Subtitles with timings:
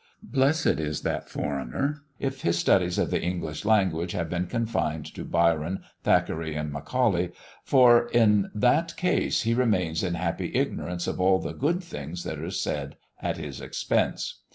[0.23, 5.23] Blessed is that foreigner, if his studies of the English language have been confined to
[5.23, 7.29] Byron, Thackeray, and Macaulay,
[7.63, 12.39] for in that case he remains in happy ignorance of all the "good things" that
[12.39, 14.39] are said at his expense.